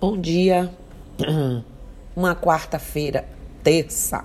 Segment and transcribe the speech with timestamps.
[0.00, 0.74] Bom dia.
[2.16, 3.26] Uma quarta-feira,
[3.62, 4.24] terça.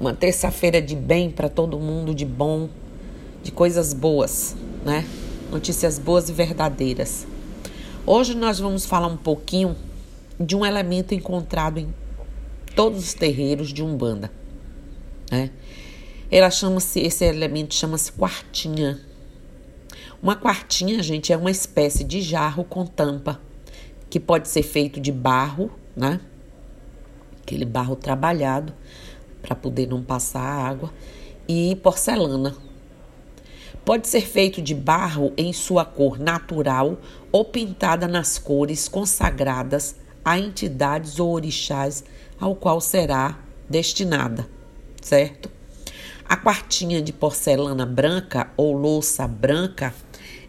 [0.00, 2.70] Uma terça-feira de bem para todo mundo, de bom,
[3.42, 5.06] de coisas boas, né?
[5.50, 7.26] Notícias boas e verdadeiras.
[8.06, 9.76] Hoje nós vamos falar um pouquinho
[10.40, 11.94] de um elemento encontrado em
[12.74, 14.32] todos os terreiros de Umbanda,
[15.30, 15.50] né?
[16.30, 18.98] Ela chama-se, esse elemento chama-se quartinha.
[20.20, 23.38] Uma quartinha, gente, é uma espécie de jarro com tampa
[24.12, 26.20] que pode ser feito de barro, né?
[27.40, 28.74] Aquele barro trabalhado
[29.40, 30.92] para poder não passar água
[31.48, 32.54] e porcelana.
[33.86, 36.98] Pode ser feito de barro em sua cor natural
[37.32, 42.04] ou pintada nas cores consagradas a entidades ou orixás
[42.38, 44.46] ao qual será destinada,
[45.00, 45.50] certo?
[46.28, 49.94] A quartinha de porcelana branca ou louça branca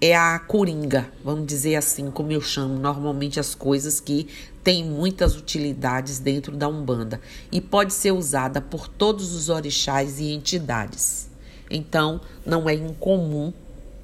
[0.00, 4.28] é a coringa, vamos dizer assim, como eu chamo normalmente as coisas que
[4.62, 7.20] têm muitas utilidades dentro da Umbanda
[7.50, 11.30] e pode ser usada por todos os orixás e entidades.
[11.70, 13.52] Então, não é incomum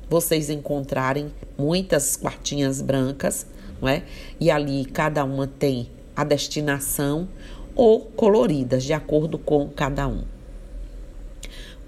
[0.08, 3.46] vocês encontrarem muitas quartinhas brancas,
[3.80, 4.02] não é?
[4.40, 7.28] E ali cada uma tem a destinação
[7.74, 10.24] ou coloridas de acordo com cada um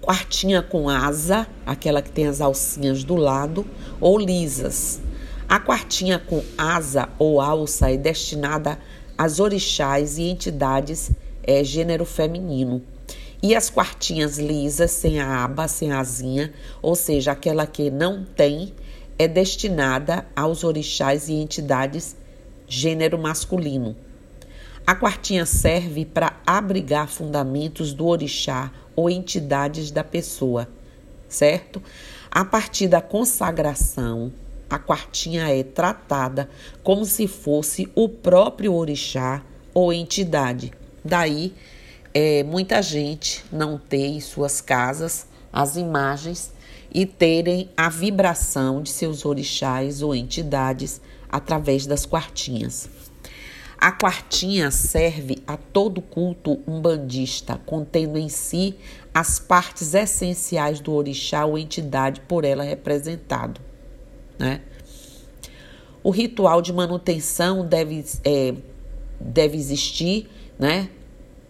[0.04, 3.66] quartinha com asa, aquela que tem as alcinhas do lado,
[3.98, 5.00] ou lisas.
[5.48, 8.78] A quartinha com asa ou alça é destinada
[9.16, 11.10] às orixás e entidades
[11.42, 12.82] é, gênero feminino.
[13.42, 18.24] E as quartinhas lisas, sem a aba, sem a asinha, ou seja, aquela que não
[18.24, 18.74] tem,
[19.18, 22.14] é destinada aos orixás e entidades
[22.66, 23.96] gênero masculino.
[24.86, 30.68] A quartinha serve para abrigar fundamentos do orixá ou entidades da pessoa,
[31.28, 31.82] certo?
[32.30, 34.32] A partir da consagração,
[34.68, 36.48] a quartinha é tratada
[36.82, 40.72] como se fosse o próprio orixá ou entidade.
[41.04, 41.54] Daí,
[42.12, 46.52] é, muita gente não ter em suas casas as imagens
[46.92, 52.88] e terem a vibração de seus orixás ou entidades através das quartinhas.
[53.84, 58.74] A quartinha serve a todo culto umbandista, contendo em si
[59.12, 63.60] as partes essenciais do orixá ou entidade por ela representado.
[64.38, 64.62] Né?
[66.02, 68.54] O ritual de manutenção deve, é,
[69.20, 70.88] deve existir, né?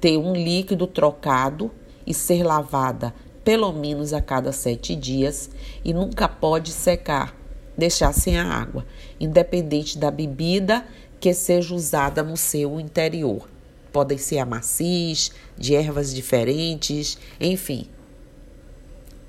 [0.00, 1.70] ter um líquido trocado
[2.04, 5.50] e ser lavada pelo menos a cada sete dias
[5.84, 7.32] e nunca pode secar,
[7.78, 8.84] deixar sem a água,
[9.20, 10.84] independente da bebida
[11.24, 13.48] que seja usada no seu interior.
[13.90, 17.86] Podem ser amacis, de ervas diferentes, enfim.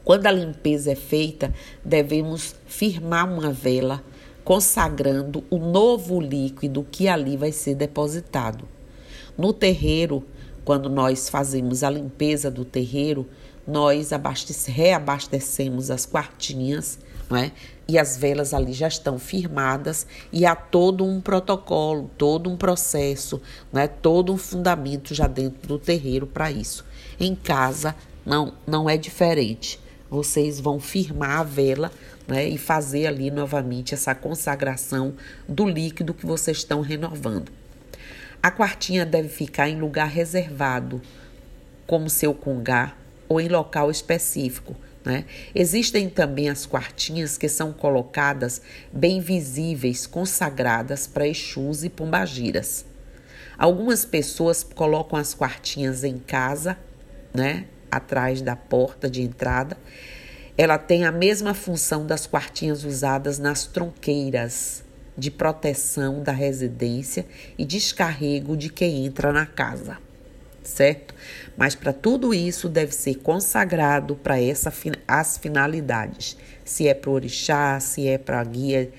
[0.03, 1.53] Quando a limpeza é feita,
[1.85, 4.03] devemos firmar uma vela
[4.43, 8.67] consagrando o novo líquido que ali vai ser depositado.
[9.37, 10.21] No terreiro,
[10.65, 13.25] quando nós fazemos a limpeza do terreiro,
[13.65, 14.09] nós
[14.67, 16.99] reabastecemos as quartinhas
[17.29, 17.51] não é?
[17.87, 23.41] E as velas ali já estão firmadas e há todo um protocolo, todo um processo,
[23.71, 23.87] não é?
[23.87, 26.85] Todo um fundamento já dentro do terreiro para isso.
[27.19, 27.95] Em casa
[28.25, 29.79] não não é diferente.
[30.09, 31.91] Vocês vão firmar a vela
[32.27, 35.13] né, e fazer ali novamente essa consagração
[35.47, 37.51] do líquido que vocês estão renovando.
[38.45, 41.01] A quartinha deve ficar em lugar reservado,
[41.87, 42.95] como seu congá,
[43.27, 45.25] ou em local específico, né?
[45.55, 48.61] Existem também as quartinhas que são colocadas
[48.93, 52.85] bem visíveis, consagradas para Exus e Pombagiras.
[53.57, 56.77] Algumas pessoas colocam as quartinhas em casa,
[57.33, 57.65] né?
[57.89, 59.75] atrás da porta de entrada.
[60.55, 64.84] Ela tem a mesma função das quartinhas usadas nas tronqueiras
[65.17, 67.25] de proteção da residência
[67.57, 69.97] e descarrego de quem entra na casa
[70.67, 71.13] certo?
[71.55, 74.73] Mas para tudo isso deve ser consagrado para essa
[75.07, 76.37] as finalidades.
[76.63, 78.91] Se é para o orixá, se é para guia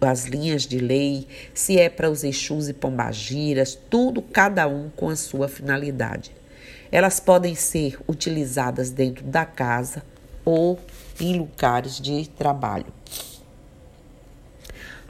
[0.00, 5.08] as linhas de lei, se é para os exus e pombagiras, tudo cada um com
[5.08, 6.32] a sua finalidade.
[6.90, 10.02] Elas podem ser utilizadas dentro da casa
[10.44, 10.78] ou
[11.18, 12.92] em lugares de trabalho.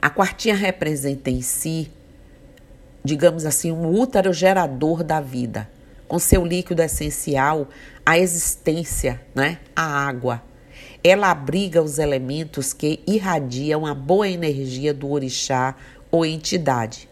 [0.03, 1.89] A quartinha representa em si,
[3.05, 5.69] digamos assim, um útero gerador da vida
[6.09, 7.69] com seu líquido essencial,
[8.05, 9.59] a existência, né?
[9.73, 10.43] a água.
[11.01, 15.73] Ela abriga os elementos que irradiam a boa energia do orixá
[16.11, 17.07] ou entidade.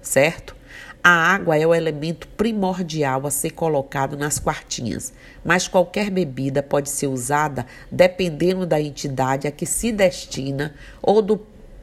[0.00, 0.54] Certo?
[1.02, 5.12] A água é o elemento primordial a ser colocado nas quartinhas,
[5.44, 10.72] mas qualquer bebida pode ser usada dependendo da entidade a que se destina
[11.02, 11.36] ou do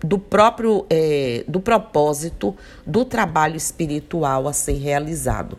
[0.03, 2.55] do próprio é, do propósito
[2.85, 5.57] do trabalho espiritual a ser realizado,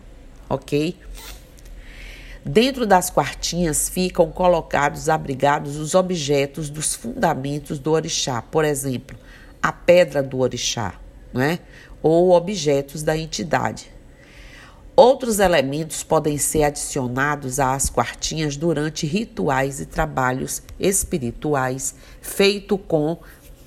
[0.49, 0.97] ok?
[2.45, 9.17] Dentro das quartinhas ficam colocados, abrigados os objetos dos fundamentos do orixá, por exemplo,
[9.63, 10.95] a pedra do orixá,
[11.33, 11.61] né?
[12.03, 13.93] ou objetos da entidade.
[14.95, 23.19] Outros elementos podem ser adicionados às quartinhas durante rituais e trabalhos espirituais feito com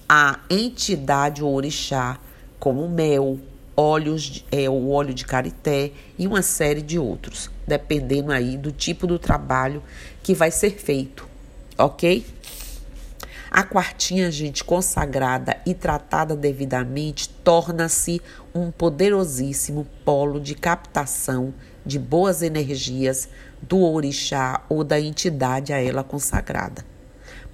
[0.08, 2.20] a entidade orixá,
[2.60, 3.40] como mel,
[3.76, 9.08] óleos, é, o óleo de carité e uma série de outros, dependendo aí do tipo
[9.08, 9.84] do trabalho
[10.24, 11.28] que vai ser feito,
[11.78, 12.26] ok?
[13.52, 18.22] A quartinha, gente, consagrada e tratada devidamente, torna-se
[18.54, 21.54] um poderosíssimo polo de captação
[21.86, 23.30] de boas energias
[23.62, 26.95] do orixá ou da entidade a ela consagrada.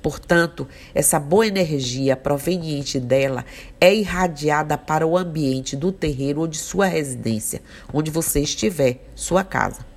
[0.02, 3.46] Portanto, essa boa energia proveniente dela
[3.80, 7.62] é irradiada para o ambiente do terreiro ou de sua residência,
[7.94, 9.92] onde você estiver, sua casa.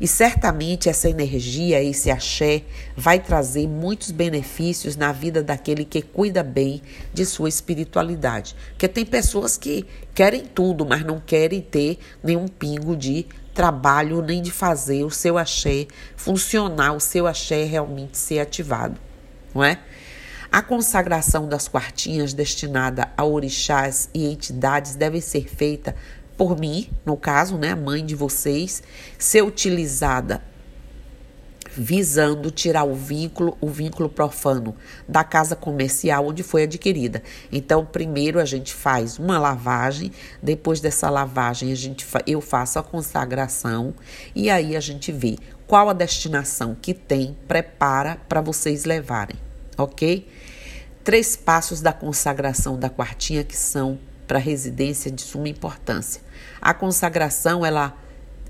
[0.00, 2.62] E certamente essa energia, esse axé,
[2.96, 6.80] vai trazer muitos benefícios na vida daquele que cuida bem
[7.12, 8.54] de sua espiritualidade.
[8.70, 14.40] Porque tem pessoas que querem tudo, mas não querem ter nenhum pingo de trabalho nem
[14.40, 19.07] de fazer o seu axé funcionar, o seu axé realmente ser ativado
[19.54, 19.78] não é?
[20.50, 25.94] A consagração das quartinhas destinada a orixás e entidades deve ser feita
[26.38, 28.82] por mim, no caso, né, a mãe de vocês,
[29.18, 30.40] ser utilizada
[31.78, 34.74] visando tirar o vínculo, o vínculo profano
[35.08, 37.22] da casa comercial onde foi adquirida.
[37.52, 40.10] Então, primeiro a gente faz uma lavagem,
[40.42, 43.94] depois dessa lavagem a gente eu faço a consagração
[44.34, 45.36] e aí a gente vê
[45.68, 49.36] qual a destinação que tem, prepara para vocês levarem
[49.78, 50.26] ok?
[51.04, 56.20] Três passos da consagração da quartinha que são para residência de suma importância.
[56.60, 57.96] A consagração, ela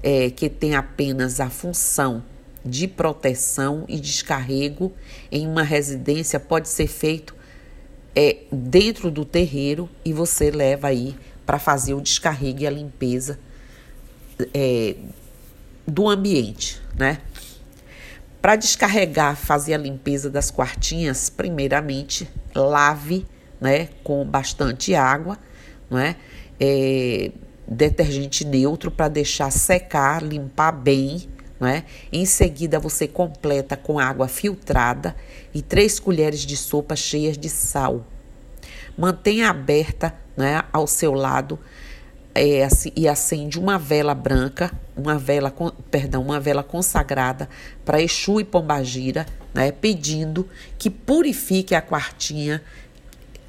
[0.02, 2.24] é, que tem apenas a função
[2.64, 4.92] de proteção e descarrego
[5.30, 7.36] em uma residência pode ser feito
[8.16, 11.14] é, dentro do terreiro e você leva aí
[11.46, 13.38] para fazer o descarrego e a limpeza
[14.52, 14.96] é,
[15.86, 17.18] do ambiente, né?
[18.40, 23.26] Para descarregar, fazer a limpeza das quartinhas, primeiramente lave,
[23.60, 25.38] né, com bastante água,
[25.90, 26.16] não é?
[27.66, 31.28] detergente neutro para deixar secar, limpar bem,
[31.60, 31.84] não é?
[32.12, 35.14] Em seguida você completa com água filtrada
[35.52, 38.06] e três colheres de sopa cheias de sal.
[38.96, 41.58] Mantenha aberta, né, ao seu lado
[42.34, 45.52] é, e acende uma vela branca, uma vela,
[45.90, 47.48] perdão, uma vela consagrada
[47.84, 50.48] para Exu e Pombagira, né, pedindo
[50.78, 52.62] que purifique a quartinha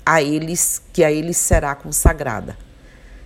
[0.06, 2.58] a eles, que a eles será consagrada.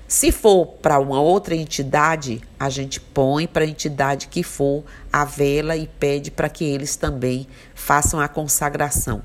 [0.07, 5.25] Se for para uma outra entidade, a gente põe para a entidade que for a
[5.25, 9.23] vela e pede para que eles também façam a consagração.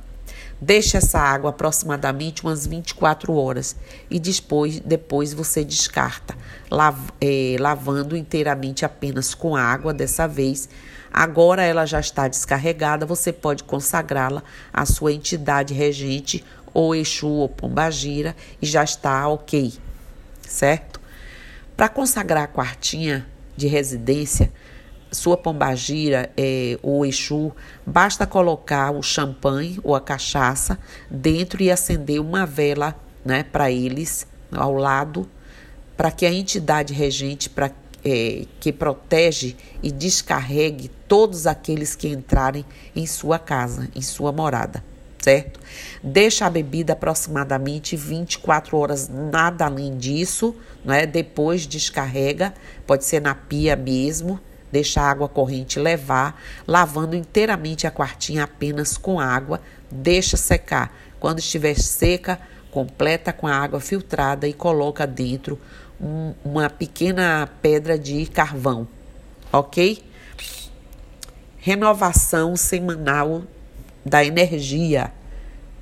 [0.60, 3.76] Deixe essa água aproximadamente umas 24 horas
[4.10, 6.36] e depois, depois você descarta,
[6.68, 10.68] lav, é, lavando inteiramente apenas com água dessa vez.
[11.12, 16.44] Agora ela já está descarregada, você pode consagrá-la à sua entidade regente
[16.74, 19.72] ou Exu ou Pombagira e já está ok,
[20.42, 21.00] certo?
[21.76, 23.24] Para consagrar a quartinha
[23.56, 24.52] de residência,
[25.10, 27.52] sua pombagira é, ou Exu,
[27.86, 30.78] basta colocar o champanhe ou a cachaça
[31.10, 35.28] dentro e acender uma vela né, para eles ao lado,
[35.96, 37.70] para que a entidade regente pra,
[38.04, 44.84] é, que protege e descarregue todos aqueles que entrarem em sua casa, em sua morada,
[45.18, 45.60] certo?
[46.02, 51.06] Deixa a bebida aproximadamente 24 horas, nada além disso, não é?
[51.06, 52.54] Depois descarrega,
[52.86, 58.96] pode ser na pia mesmo, Deixa a água corrente levar, lavando inteiramente a quartinha apenas
[58.96, 59.60] com água,
[59.90, 60.92] deixa secar.
[61.18, 62.38] Quando estiver seca,
[62.70, 65.58] completa com a água filtrada e coloca dentro
[66.00, 68.86] um, uma pequena pedra de carvão,
[69.52, 70.02] ok?
[71.56, 73.42] Renovação semanal
[74.04, 75.12] da energia.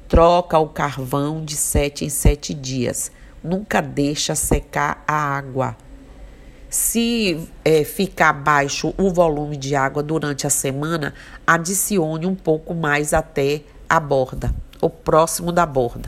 [0.08, 3.10] Troca o carvão de sete em sete dias.
[3.42, 5.76] Nunca deixa secar a água.
[6.76, 11.14] Se é, ficar baixo o volume de água durante a semana,
[11.46, 16.06] adicione um pouco mais até a borda, ou próximo da borda.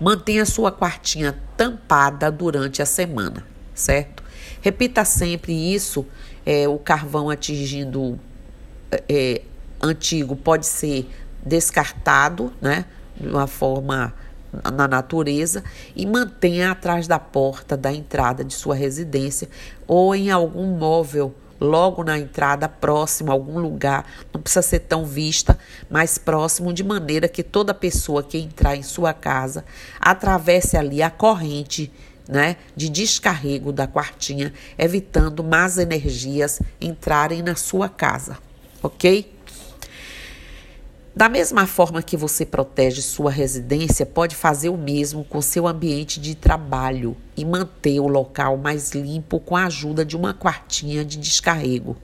[0.00, 4.22] Mantenha sua quartinha tampada durante a semana, certo?
[4.62, 6.06] Repita sempre isso.
[6.46, 8.18] É, o carvão atingindo
[8.90, 9.42] é,
[9.82, 11.06] antigo pode ser
[11.44, 12.86] descartado, né?
[13.20, 14.14] De uma forma
[14.72, 15.64] na natureza
[15.96, 19.48] e mantenha atrás da porta da entrada de sua residência
[19.86, 25.04] ou em algum móvel logo na entrada, próximo a algum lugar, não precisa ser tão
[25.04, 25.56] vista,
[25.88, 29.64] mas próximo, de maneira que toda pessoa que entrar em sua casa
[30.00, 31.92] atravesse ali a corrente
[32.28, 38.38] né, de descarrego da quartinha, evitando más energias entrarem na sua casa,
[38.82, 39.32] ok?
[41.14, 46.18] Da mesma forma que você protege sua residência, pode fazer o mesmo com seu ambiente
[46.18, 51.18] de trabalho e manter o local mais limpo com a ajuda de uma quartinha de
[51.18, 51.98] descarrego.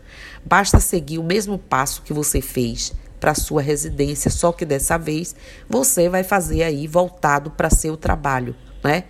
[0.45, 5.35] Basta seguir o mesmo passo que você fez para sua residência, só que dessa vez
[5.67, 9.05] você vai fazer aí voltado para seu trabalho, né?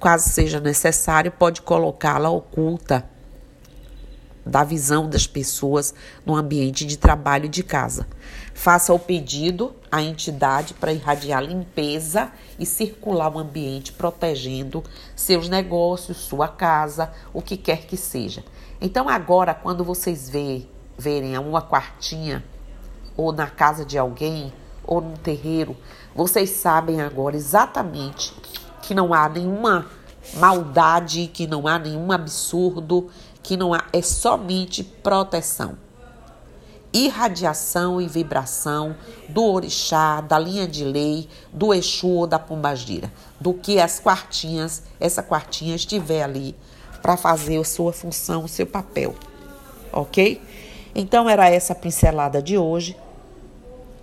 [0.00, 3.13] Caso seja necessário, pode colocá-la oculta
[4.44, 8.06] da visão das pessoas no ambiente de trabalho de casa.
[8.52, 14.82] Faça o pedido à entidade para irradiar limpeza e circular o ambiente, protegendo
[15.16, 18.44] seus negócios, sua casa, o que quer que seja.
[18.80, 22.44] Então, agora, quando vocês vê, verem uma quartinha,
[23.16, 24.52] ou na casa de alguém,
[24.86, 25.76] ou num terreiro,
[26.14, 28.34] vocês sabem agora exatamente
[28.82, 29.86] que não há nenhuma
[30.34, 33.10] maldade, que não há nenhum absurdo,
[33.44, 35.76] que não há, é somente proteção.
[36.92, 38.96] Irradiação e vibração
[39.28, 44.82] do orixá, da linha de lei, do Exu ou da Pombagira, do que as quartinhas,
[44.98, 46.56] essa quartinha estiver ali
[47.02, 49.14] para fazer a sua função, o seu papel.
[49.92, 50.40] OK?
[50.94, 52.96] Então era essa pincelada de hoje.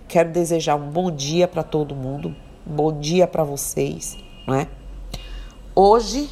[0.06, 4.68] Quero desejar um bom dia para todo mundo, um bom dia para vocês, não é?
[5.74, 6.28] Hoje,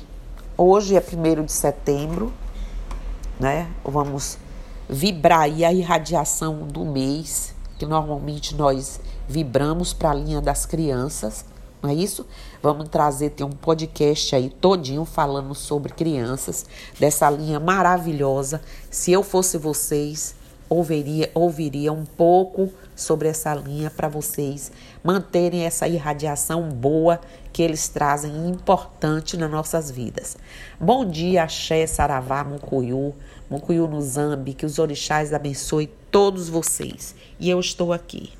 [0.56, 2.30] hoje é 1 de setembro,
[3.40, 3.68] né?
[3.82, 4.38] Vamos
[4.88, 11.44] vibrar aí a irradiação do mês, que normalmente nós vibramos para a linha das crianças,
[11.82, 12.26] não é isso?
[12.62, 16.66] Vamos trazer, tem um podcast aí todinho falando sobre crianças,
[16.98, 18.60] dessa linha maravilhosa.
[18.90, 20.34] Se eu fosse vocês,
[20.68, 22.70] ouviria, ouviria um pouco
[23.00, 24.70] sobre essa linha para vocês
[25.02, 27.20] manterem essa irradiação boa
[27.52, 30.36] que eles trazem importante nas nossas vidas.
[30.78, 33.14] Bom dia, Axé, Saravá, Mucuyu,
[33.48, 37.14] Mucuyu no Zambi, que os orixás abençoe todos vocês.
[37.38, 38.39] E eu estou aqui.